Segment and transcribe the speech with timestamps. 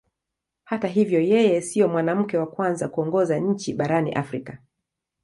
[0.63, 4.57] Hata hivyo yeye sio mwanamke wa kwanza kuongoza nchi barani Afrika.